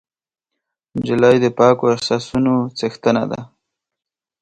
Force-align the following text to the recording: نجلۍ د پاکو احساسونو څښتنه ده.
نجلۍ 0.95 1.35
د 1.43 1.47
پاکو 1.57 1.85
احساسونو 1.93 2.53
څښتنه 2.77 3.23
ده. 3.31 3.41